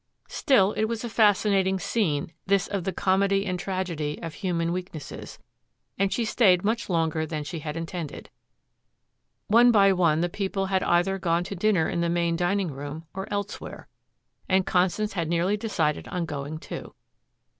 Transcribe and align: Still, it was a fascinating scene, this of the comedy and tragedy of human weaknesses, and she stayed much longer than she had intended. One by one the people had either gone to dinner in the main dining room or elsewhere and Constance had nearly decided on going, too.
Still, 0.29 0.71
it 0.71 0.85
was 0.85 1.03
a 1.03 1.09
fascinating 1.09 1.77
scene, 1.79 2.33
this 2.47 2.65
of 2.67 2.85
the 2.85 2.91
comedy 2.91 3.45
and 3.45 3.59
tragedy 3.59 4.17
of 4.23 4.33
human 4.33 4.71
weaknesses, 4.71 5.37
and 5.95 6.11
she 6.11 6.25
stayed 6.25 6.63
much 6.63 6.89
longer 6.89 7.23
than 7.23 7.43
she 7.43 7.59
had 7.59 7.77
intended. 7.77 8.31
One 9.47 9.71
by 9.71 9.93
one 9.93 10.21
the 10.21 10.27
people 10.27 10.65
had 10.65 10.81
either 10.81 11.19
gone 11.19 11.43
to 11.43 11.55
dinner 11.55 11.87
in 11.87 12.01
the 12.01 12.09
main 12.09 12.35
dining 12.35 12.71
room 12.71 13.05
or 13.13 13.31
elsewhere 13.31 13.87
and 14.49 14.65
Constance 14.65 15.13
had 15.13 15.29
nearly 15.29 15.55
decided 15.55 16.07
on 16.07 16.25
going, 16.25 16.57
too. 16.57 16.95